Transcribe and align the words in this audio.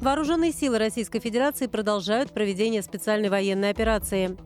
Вооруженные 0.00 0.52
силы 0.52 0.78
Российской 0.78 1.18
Федерации 1.18 1.66
продолжают 1.66 2.32
проведение 2.32 2.82
специальной 2.82 3.30
военной 3.30 3.70
операции. 3.70 4.36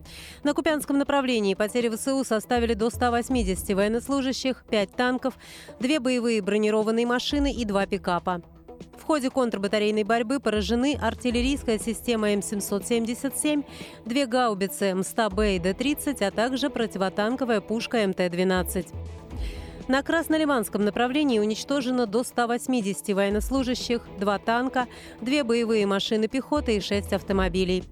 На 0.43 0.53
Купянском 0.53 0.97
направлении 0.97 1.53
потери 1.53 1.89
ВСУ 1.89 2.23
составили 2.23 2.73
до 2.73 2.89
180 2.89 3.75
военнослужащих, 3.75 4.63
5 4.69 4.95
танков, 4.95 5.35
2 5.79 5.99
боевые 5.99 6.41
бронированные 6.41 7.05
машины 7.05 7.53
и 7.53 7.65
2 7.65 7.85
пикапа. 7.85 8.41
В 8.97 9.05
ходе 9.05 9.29
контрбатарейной 9.29 10.03
борьбы 10.03 10.39
поражены 10.39 10.97
артиллерийская 10.99 11.77
система 11.77 12.31
М777, 12.33 13.63
две 14.05 14.25
гаубицы 14.25 14.95
МСТА-Б 14.95 15.57
и 15.57 15.59
Д-30, 15.59 16.25
а 16.25 16.31
также 16.31 16.69
противотанковая 16.69 17.61
пушка 17.61 17.97
МТ-12. 18.05 18.87
На 19.87 20.01
Краснолиманском 20.01 20.85
направлении 20.85 21.39
уничтожено 21.39 22.05
до 22.05 22.23
180 22.23 23.09
военнослужащих, 23.09 24.01
два 24.17 24.39
танка, 24.39 24.87
две 25.19 25.43
боевые 25.43 25.85
машины 25.85 26.29
пехоты 26.29 26.77
и 26.77 26.79
шесть 26.79 27.11
автомобилей. 27.11 27.83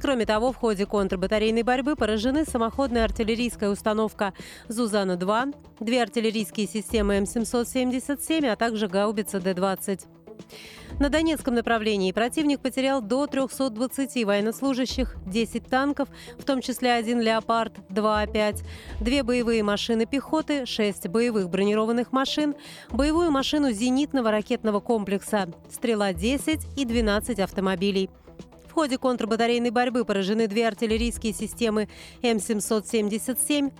Кроме 0.00 0.26
того, 0.26 0.52
в 0.52 0.56
ходе 0.56 0.86
контрбатарейной 0.86 1.62
борьбы 1.62 1.96
поражены 1.96 2.44
самоходная 2.44 3.04
артиллерийская 3.04 3.68
установка 3.68 4.32
«Зузана-2», 4.68 5.54
две 5.80 6.02
артиллерийские 6.02 6.68
системы 6.68 7.18
М777, 7.18 8.46
а 8.46 8.56
также 8.56 8.86
гаубица 8.86 9.40
Д-20. 9.40 10.06
На 10.98 11.08
Донецком 11.08 11.54
направлении 11.54 12.12
противник 12.12 12.60
потерял 12.60 13.00
до 13.00 13.26
320 13.26 14.24
военнослужащих, 14.24 15.16
10 15.26 15.66
танков, 15.66 16.08
в 16.38 16.44
том 16.44 16.60
числе 16.60 16.92
один 16.92 17.20
«Леопард», 17.20 17.74
2 17.88 18.20
А-5, 18.22 18.62
две 19.00 19.22
боевые 19.22 19.62
машины 19.62 20.06
пехоты, 20.06 20.66
6 20.66 21.08
боевых 21.08 21.48
бронированных 21.48 22.12
машин, 22.12 22.54
боевую 22.90 23.30
машину 23.30 23.70
зенитного 23.70 24.30
ракетного 24.30 24.80
комплекса 24.80 25.48
«Стрела-10» 25.70 26.60
и 26.76 26.84
12 26.84 27.38
автомобилей. 27.40 28.10
В 28.68 28.72
ходе 28.72 28.98
контрбатарейной 28.98 29.70
борьбы 29.70 30.04
поражены 30.04 30.46
две 30.46 30.68
артиллерийские 30.68 31.32
системы 31.32 31.88
М777, 32.22 33.72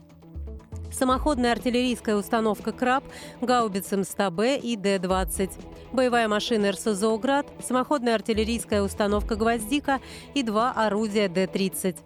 самоходная 0.93 1.53
артиллерийская 1.53 2.17
установка 2.17 2.73
«Краб», 2.73 3.05
гаубицы 3.41 3.97
МСТА-Б 3.97 4.57
и 4.57 4.77
Д-20, 4.77 5.51
боевая 5.93 6.29
машина 6.29 6.73
РСЗО 6.73 7.17
«Град», 7.19 7.47
самоходная 7.67 8.15
артиллерийская 8.15 8.83
установка 8.83 9.37
«Гвоздика» 9.37 10.01
и 10.35 10.43
два 10.43 10.73
орудия 10.73 11.29
Д-30. 11.29 11.97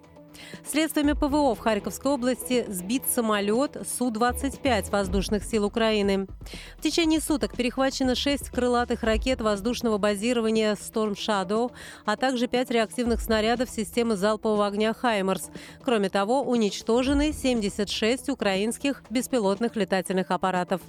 Следствиями 0.67 1.13
ПВО 1.13 1.55
в 1.55 1.59
Харьковской 1.59 2.13
области 2.13 2.65
сбит 2.69 3.05
самолет 3.09 3.77
Су-25 3.99 4.91
воздушных 4.91 5.45
сил 5.45 5.65
Украины. 5.65 6.27
В 6.79 6.83
течение 6.83 7.21
суток 7.21 7.57
перехвачено 7.57 8.15
6 8.15 8.51
крылатых 8.51 9.03
ракет 9.03 9.41
воздушного 9.41 9.99
базирования 9.99 10.75
Storm 10.75 11.15
Shadow, 11.15 11.71
а 12.05 12.17
также 12.17 12.47
5 12.47 12.71
реактивных 12.71 13.21
снарядов 13.21 13.71
системы 13.71 14.17
залпового 14.17 14.67
огня 14.67 14.93
«Хаймерс». 14.95 15.51
Кроме 15.85 16.09
того, 16.09 16.43
уничтожены 16.43 17.33
76 17.33 18.29
украинских 18.29 19.03
беспилотных 19.11 19.77
летательных 19.77 20.31
аппаратов. 20.31 20.81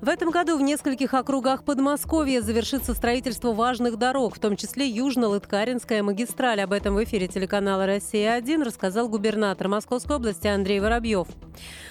В 0.00 0.08
этом 0.08 0.30
году 0.30 0.56
в 0.56 0.62
нескольких 0.62 1.12
округах 1.12 1.64
Подмосковья 1.64 2.40
завершится 2.40 2.94
строительство 2.94 3.52
важных 3.52 3.96
дорог, 3.96 4.36
в 4.36 4.38
том 4.38 4.56
числе 4.56 4.88
Южно-Лыткаринская 4.88 6.04
магистраль. 6.04 6.60
Об 6.60 6.72
этом 6.72 6.94
в 6.94 7.02
эфире 7.02 7.26
телеканала 7.26 7.84
«Россия-1» 7.84 8.62
рассказал 8.62 9.08
губернатор 9.08 9.66
Московской 9.66 10.14
области 10.14 10.46
Андрей 10.46 10.78
Воробьев. 10.78 11.26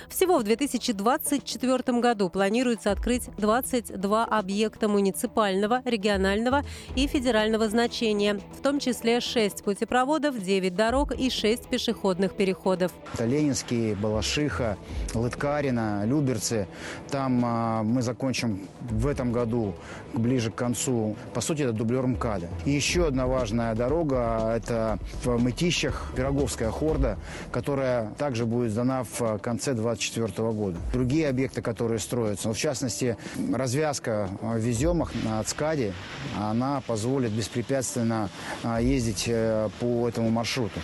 Всего 0.08 0.38
в 0.38 0.44
2024 0.44 2.00
году 2.00 2.30
планируется 2.30 2.92
открыть 2.92 3.30
22 3.38 4.24
объекта 4.24 4.88
муниципального, 4.88 5.82
регионального 5.84 6.64
и 6.96 7.08
федерального 7.08 7.68
значения, 7.68 8.40
в 8.58 8.62
том 8.62 8.80
числе 8.80 9.20
6 9.20 9.66
путепроводов, 9.66 10.38
9 10.38 10.74
дорог 10.74 11.12
и 11.12 11.30
6 11.30 11.68
пешеходных 11.68 12.38
переходов. 12.38 12.94
Это 13.14 13.26
Ленинский, 13.26 13.96
Балашиха, 13.96 14.78
Лыткарина, 15.14 16.06
Люберцы. 16.06 16.70
Там 17.10 17.44
а, 17.44 17.84
мы 17.98 18.04
закончим 18.04 18.60
в 18.82 19.08
этом 19.08 19.32
году, 19.32 19.74
ближе 20.14 20.52
к 20.52 20.56
концу, 20.56 21.16
по 21.34 21.42
сути, 21.42 21.64
это 21.64 21.74
дублер 21.74 22.06
МКАДа. 22.06 22.48
И 22.64 22.70
еще 22.70 23.08
одна 23.08 23.26
важная 23.26 23.74
дорога– 23.74 24.54
это 24.56 25.00
в 25.24 25.42
Мытищах, 25.42 26.14
Пироговская 26.16 26.70
хорда, 26.70 27.18
которая 27.52 28.12
также 28.20 28.46
будет 28.46 28.72
сдана 28.72 29.04
в 29.04 29.40
конце 29.40 29.74
2024 29.74 30.52
года. 30.52 30.78
Другие 30.94 31.28
объекты, 31.28 31.64
которые 31.64 31.98
строятся, 31.98 32.50
ну, 32.50 32.54
в 32.54 32.58
частности, 32.60 33.18
развязка 33.52 34.30
в 34.42 34.58
Веземах 34.58 35.12
на 35.24 35.40
Ацкаде, 35.40 35.94
она 36.40 36.84
позволит 36.86 37.32
беспрепятственно 37.32 38.30
а, 38.64 38.80
ездить 38.80 39.24
э, 39.28 39.70
по 39.80 40.08
этому 40.08 40.30
маршруту. 40.30 40.80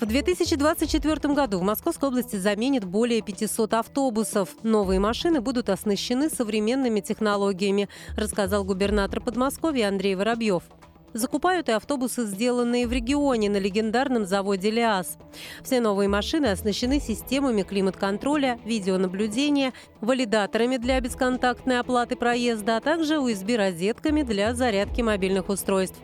В 0.00 0.06
2024 0.06 1.34
году 1.34 1.60
в 1.60 1.62
Московской 1.62 2.08
области 2.08 2.34
заменят 2.34 2.84
более 2.84 3.22
500 3.22 3.74
автобусов. 3.74 4.48
Новые 4.64 4.98
машины 4.98 5.40
будут 5.40 5.68
оснащены 5.68 6.30
современными 6.30 6.98
технологиями, 6.98 7.88
рассказал 8.16 8.64
губернатор 8.64 9.20
Подмосковья 9.20 9.86
Андрей 9.88 10.16
Воробьев. 10.16 10.64
Закупают 11.12 11.68
и 11.68 11.72
автобусы, 11.72 12.26
сделанные 12.26 12.88
в 12.88 12.92
регионе 12.92 13.48
на 13.48 13.58
легендарном 13.58 14.26
заводе 14.26 14.72
«Лиас». 14.72 15.16
Все 15.62 15.80
новые 15.80 16.08
машины 16.08 16.46
оснащены 16.46 16.98
системами 16.98 17.62
климат-контроля, 17.62 18.58
видеонаблюдения, 18.64 19.72
валидаторами 20.00 20.76
для 20.76 20.98
бесконтактной 21.00 21.78
оплаты 21.78 22.16
проезда, 22.16 22.78
а 22.78 22.80
также 22.80 23.14
USB-розетками 23.18 24.22
для 24.22 24.54
зарядки 24.54 25.02
мобильных 25.02 25.50
устройств. 25.50 26.00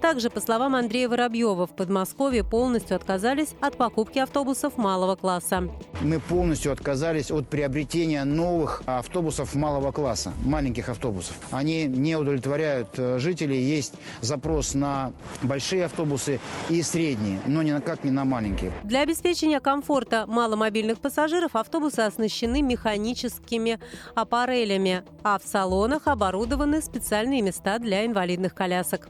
Также, 0.00 0.30
по 0.30 0.40
словам 0.40 0.74
Андрея 0.74 1.08
Воробьева, 1.08 1.66
в 1.66 1.74
Подмосковье 1.74 2.44
полностью 2.44 2.96
отказались 2.96 3.54
от 3.60 3.76
покупки 3.76 4.18
автобусов 4.18 4.76
малого 4.76 5.16
класса. 5.16 5.68
Мы 6.00 6.20
полностью 6.20 6.72
отказались 6.72 7.30
от 7.30 7.48
приобретения 7.48 8.24
новых 8.24 8.82
автобусов 8.86 9.54
малого 9.54 9.92
класса, 9.92 10.32
маленьких 10.44 10.88
автобусов. 10.88 11.36
Они 11.50 11.84
не 11.84 12.16
удовлетворяют 12.16 12.88
э, 12.98 13.18
жителей. 13.18 13.62
Есть 13.62 13.94
запрос 14.20 14.74
на 14.74 15.12
большие 15.42 15.84
автобусы 15.84 16.40
и 16.68 16.82
средние, 16.82 17.40
но 17.46 17.62
никак 17.62 18.04
не 18.04 18.10
на 18.10 18.24
маленькие. 18.24 18.72
Для 18.82 19.02
обеспечения 19.02 19.60
комфорта 19.60 20.24
маломобильных 20.26 20.98
пассажиров 20.98 21.54
автобусы 21.54 22.00
оснащены 22.00 22.62
механическими 22.62 23.78
аппарелями, 24.14 25.04
а 25.22 25.38
в 25.38 25.44
салонах 25.44 26.06
оборудованы 26.06 26.82
специальные 26.82 27.42
места 27.42 27.78
для 27.78 28.04
инвалидных 28.06 28.54
колясок. 28.54 29.08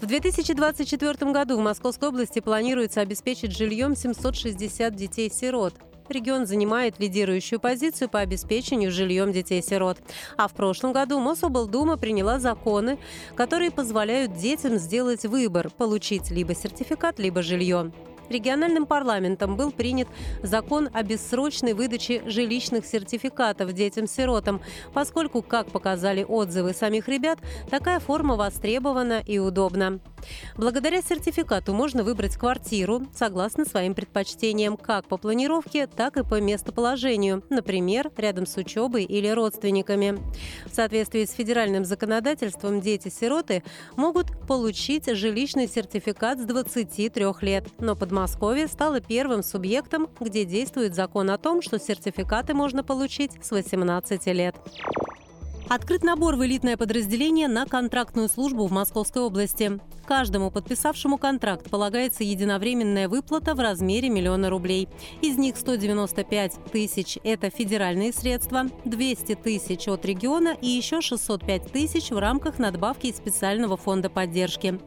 В 0.00 0.04
2024 0.04 1.32
году 1.32 1.56
в 1.56 1.60
Московской 1.60 2.10
области 2.10 2.40
планируется 2.40 3.00
обеспечить 3.00 3.56
жильем 3.56 3.96
760 3.96 4.94
детей-сирот. 4.94 5.72
Регион 6.10 6.46
занимает 6.46 7.00
лидирующую 7.00 7.58
позицию 7.58 8.10
по 8.10 8.20
обеспечению 8.20 8.92
жильем 8.92 9.32
детей-сирот. 9.32 9.98
А 10.36 10.48
в 10.48 10.52
прошлом 10.52 10.92
году 10.92 11.18
Мособлдума 11.18 11.96
приняла 11.96 12.38
законы, 12.38 12.98
которые 13.34 13.70
позволяют 13.70 14.34
детям 14.34 14.76
сделать 14.76 15.24
выбор– 15.24 15.70
получить 15.78 16.30
либо 16.30 16.54
сертификат, 16.54 17.18
либо 17.18 17.42
жилье. 17.42 17.90
Региональным 18.28 18.86
парламентом 18.86 19.56
был 19.56 19.70
принят 19.70 20.08
закон 20.42 20.88
о 20.92 21.02
бессрочной 21.02 21.72
выдаче 21.72 22.22
жилищных 22.26 22.86
сертификатов 22.86 23.72
детям-сиротам, 23.72 24.60
поскольку, 24.92 25.42
как 25.42 25.68
показали 25.70 26.24
отзывы 26.24 26.72
самих 26.72 27.08
ребят, 27.08 27.38
такая 27.70 28.00
форма 28.00 28.36
востребована 28.36 29.22
и 29.24 29.38
удобна. 29.38 30.00
Благодаря 30.56 31.02
сертификату 31.02 31.72
можно 31.72 32.02
выбрать 32.02 32.36
квартиру 32.36 33.02
согласно 33.14 33.64
своим 33.64 33.94
предпочтениям 33.94 34.76
как 34.76 35.06
по 35.06 35.16
планировке, 35.16 35.86
так 35.86 36.16
и 36.16 36.24
по 36.24 36.40
местоположению, 36.40 37.42
например, 37.50 38.10
рядом 38.16 38.46
с 38.46 38.56
учебой 38.56 39.04
или 39.04 39.28
родственниками. 39.28 40.18
В 40.66 40.74
соответствии 40.74 41.24
с 41.24 41.32
федеральным 41.32 41.84
законодательством 41.84 42.80
дети-сироты 42.80 43.62
могут 43.96 44.26
получить 44.46 45.06
жилищный 45.06 45.68
сертификат 45.68 46.40
с 46.40 46.44
23 46.44 47.26
лет, 47.42 47.66
но 47.78 47.94
Подмосковье 48.16 48.66
стало 48.66 49.02
первым 49.02 49.42
субъектом, 49.42 50.08
где 50.18 50.46
действует 50.46 50.94
закон 50.94 51.28
о 51.28 51.36
том, 51.36 51.60
что 51.60 51.78
сертификаты 51.78 52.54
можно 52.54 52.82
получить 52.82 53.32
с 53.44 53.50
18 53.50 54.26
лет. 54.28 54.56
Открыт 55.68 56.02
набор 56.02 56.36
в 56.36 56.46
элитное 56.46 56.78
подразделение 56.78 57.46
на 57.46 57.66
контрактную 57.66 58.30
службу 58.30 58.66
в 58.66 58.72
Московской 58.72 59.20
области. 59.20 59.78
Каждому 60.06 60.50
подписавшему 60.50 61.18
контракт 61.18 61.68
полагается 61.68 62.24
единовременная 62.24 63.06
выплата 63.10 63.54
в 63.54 63.60
размере 63.60 64.08
миллиона 64.08 64.48
рублей. 64.48 64.88
Из 65.20 65.36
них 65.36 65.58
195 65.58 66.70
тысяч– 66.72 67.18
это 67.22 67.50
федеральные 67.50 68.14
средства, 68.14 68.64
200 68.86 69.34
тысяч 69.34 69.88
от 69.88 70.06
региона 70.06 70.56
и 70.62 70.68
еще 70.68 71.02
605 71.02 71.70
тысяч 71.70 72.10
в 72.10 72.18
рамках 72.18 72.58
надбавки 72.58 73.08
из 73.08 73.16
специального 73.16 73.76
фонда 73.76 74.08
поддержки. 74.08 74.80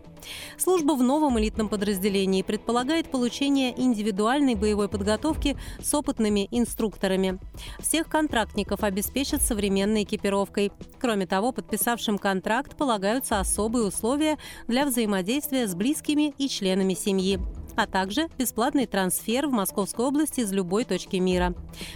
Служба 0.57 0.94
в 0.94 1.04
новом 1.04 1.39
элитном 1.39 1.69
подразделении 1.69 2.42
предполагает 2.42 3.12
получение 3.12 3.74
индивидуальной 3.80 4.56
боевой 4.56 4.89
подготовки 4.89 5.57
с 5.81 5.94
опытными 5.94 6.48
инструкторами. 6.51 7.39
Всех 7.80 8.07
контрактников 8.07 8.83
обеспечат 8.83 9.42
современной 9.42 10.04
экипировкой. 10.04 10.71
Кроме 11.00 11.27
того, 11.27 11.51
подписавшим 11.51 12.18
контракт 12.18 12.75
полагаются 12.75 13.39
особые 13.39 13.86
условия 13.86 14.38
для 14.68 14.86
взаимодействия 14.86 15.68
с 15.68 15.75
близкими 15.75 16.33
и 16.38 16.50
членами 16.50 16.94
семьи 16.94 17.39
а 17.80 17.88
также 17.88 18.28
бесплатный 18.38 18.86
трансфер 18.86 19.48
в 19.48 19.52
Московской 19.52 20.06
области 20.06 20.42
из 20.42 20.52
любой 20.52 20.84
точки 20.84 21.16
мира. 21.16 21.54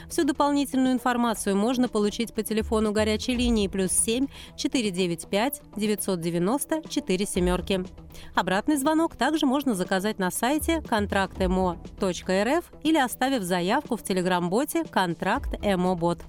Всю 0.10 0.24
дополнительную 0.24 0.94
информацию 0.94 1.58
можно 1.58 1.90
получить 1.90 2.34
по 2.34 2.42
телефону 2.42 2.94
горячей 2.94 3.36
линии 3.36 3.68
плюс 3.68 3.92
7 3.92 4.28
495 4.56 5.62
990 5.76 6.84
4 6.88 7.26
семерки. 7.26 7.86
Обратный 8.34 8.78
звонок 8.78 9.16
также 9.16 9.46
можно 9.46 9.76
заказать 9.76 10.20
на 10.20 10.32
сайте 10.32 10.82
контрактмо.рф 10.82 12.72
или 12.84 12.98
оставив 12.98 13.44
заявку 13.44 13.98
в 13.98 14.04
телеграм-боте 14.04 14.86
«Контракт 14.86 15.56
ЭМО-бот». 15.62 16.20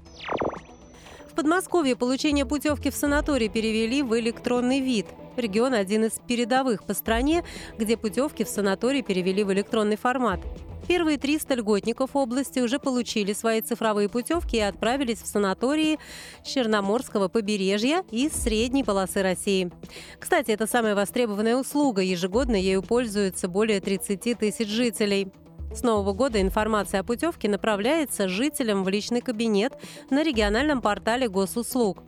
В 1.30 1.34
Подмосковье 1.34 1.96
получение 1.96 2.46
путевки 2.46 2.90
в 2.90 2.94
санаторий 2.94 3.48
перевели 3.48 4.02
в 4.02 4.18
электронный 4.18 4.80
вид– 4.80 5.06
Регион 5.36 5.74
один 5.74 6.04
из 6.04 6.20
передовых 6.26 6.84
по 6.84 6.94
стране, 6.94 7.44
где 7.78 7.96
путевки 7.96 8.44
в 8.44 8.48
санаторий 8.48 9.02
перевели 9.02 9.44
в 9.44 9.52
электронный 9.52 9.96
формат. 9.96 10.40
Первые 10.86 11.16
300 11.16 11.54
льготников 11.54 12.10
области 12.14 12.58
уже 12.58 12.78
получили 12.78 13.32
свои 13.32 13.62
цифровые 13.62 14.08
путевки 14.10 14.56
и 14.56 14.60
отправились 14.60 15.22
в 15.22 15.26
санатории 15.26 15.98
Черноморского 16.44 17.28
побережья 17.28 18.04
и 18.10 18.28
средней 18.28 18.84
полосы 18.84 19.22
России. 19.22 19.70
Кстати, 20.18 20.50
это 20.50 20.66
самая 20.66 20.94
востребованная 20.94 21.56
услуга. 21.56 22.02
Ежегодно 22.02 22.56
ею 22.56 22.82
пользуются 22.82 23.48
более 23.48 23.80
30 23.80 24.38
тысяч 24.38 24.68
жителей. 24.68 25.32
С 25.74 25.82
Нового 25.82 26.12
года 26.12 26.40
информация 26.40 27.00
о 27.00 27.04
путевке 27.04 27.48
направляется 27.48 28.28
жителям 28.28 28.84
в 28.84 28.88
личный 28.88 29.20
кабинет 29.20 29.72
на 30.08 30.22
региональном 30.22 30.80
портале 30.80 31.28
госуслуг. 31.28 31.98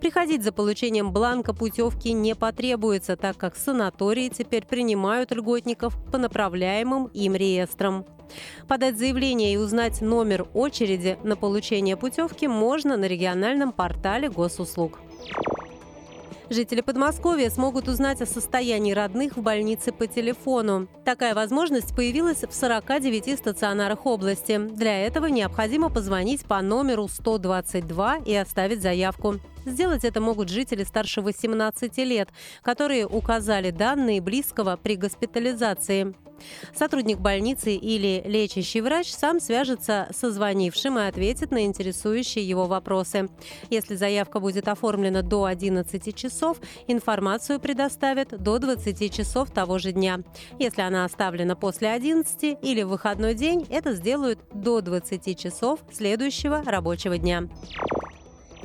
Приходить 0.00 0.42
за 0.42 0.50
получением 0.50 1.12
бланка 1.12 1.54
путевки 1.54 2.12
не 2.12 2.34
потребуется, 2.34 3.16
так 3.16 3.36
как 3.36 3.54
санатории 3.54 4.28
теперь 4.28 4.66
принимают 4.66 5.30
льготников 5.30 5.96
по 6.10 6.18
направляемым 6.18 7.06
им 7.14 7.36
реестрам. 7.36 8.04
Подать 8.66 8.98
заявление 8.98 9.54
и 9.54 9.56
узнать 9.56 10.00
номер 10.00 10.48
очереди 10.52 11.16
на 11.22 11.36
получение 11.36 11.96
путевки 11.96 12.48
можно 12.48 12.96
на 12.96 13.04
региональном 13.04 13.70
портале 13.70 14.30
госуслуг. 14.30 14.98
Жители 16.50 16.80
Подмосковья 16.80 17.50
смогут 17.50 17.88
узнать 17.88 18.20
о 18.20 18.26
состоянии 18.26 18.92
родных 18.92 19.36
в 19.36 19.42
больнице 19.42 19.92
по 19.92 20.06
телефону. 20.06 20.88
Такая 21.04 21.34
возможность 21.34 21.94
появилась 21.94 22.42
в 22.42 22.52
49 22.52 23.38
стационарах 23.38 24.06
области. 24.06 24.58
Для 24.58 25.06
этого 25.06 25.26
необходимо 25.26 25.88
позвонить 25.88 26.44
по 26.44 26.60
номеру 26.60 27.08
122 27.08 28.18
и 28.26 28.34
оставить 28.34 28.82
заявку. 28.82 29.40
Сделать 29.64 30.04
это 30.04 30.20
могут 30.20 30.48
жители 30.48 30.84
старше 30.84 31.20
18 31.20 31.96
лет, 31.98 32.28
которые 32.62 33.06
указали 33.06 33.70
данные 33.70 34.20
близкого 34.20 34.76
при 34.76 34.96
госпитализации. 34.96 36.14
Сотрудник 36.74 37.18
больницы 37.18 37.74
или 37.74 38.22
лечащий 38.24 38.80
врач 38.80 39.10
сам 39.12 39.40
свяжется 39.40 40.08
со 40.14 40.30
звонившим 40.30 40.98
и 40.98 41.02
ответит 41.02 41.50
на 41.50 41.64
интересующие 41.64 42.46
его 42.46 42.66
вопросы. 42.66 43.28
Если 43.70 43.94
заявка 43.94 44.40
будет 44.40 44.68
оформлена 44.68 45.22
до 45.22 45.44
11 45.44 46.14
часов, 46.16 46.58
информацию 46.86 47.60
предоставят 47.60 48.42
до 48.42 48.58
20 48.58 49.14
часов 49.14 49.50
того 49.50 49.78
же 49.78 49.92
дня. 49.92 50.20
Если 50.58 50.82
она 50.82 51.04
оставлена 51.04 51.56
после 51.56 51.90
11 51.90 52.58
или 52.62 52.82
в 52.82 52.88
выходной 52.88 53.34
день, 53.34 53.66
это 53.70 53.92
сделают 53.94 54.40
до 54.52 54.80
20 54.80 55.38
часов 55.38 55.80
следующего 55.92 56.62
рабочего 56.64 57.18
дня. 57.18 57.48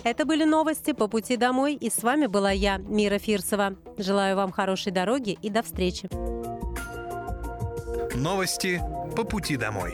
Это 0.03 0.25
были 0.25 0.45
новости 0.45 0.93
по 0.93 1.07
пути 1.07 1.37
домой, 1.37 1.75
и 1.75 1.89
с 1.89 2.03
вами 2.03 2.27
была 2.27 2.51
я, 2.51 2.77
Мира 2.77 3.17
Фирсова. 3.17 3.75
Желаю 3.97 4.35
вам 4.35 4.51
хорошей 4.51 4.91
дороги 4.91 5.37
и 5.41 5.49
до 5.49 5.63
встречи. 5.63 6.09
Новости 8.15 8.81
по 9.15 9.23
пути 9.23 9.57
домой. 9.57 9.93